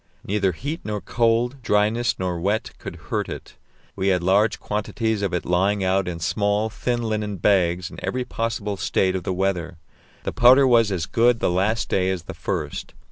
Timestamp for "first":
12.33-12.95